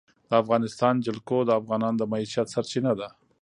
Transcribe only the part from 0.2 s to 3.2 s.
د افغانستان جلکو د افغانانو د معیشت سرچینه ده.